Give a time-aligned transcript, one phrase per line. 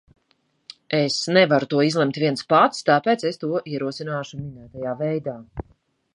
[0.99, 5.39] Es nevaru to izlemt viens pats, tāpēc es to ierosināšu minētajā veidā.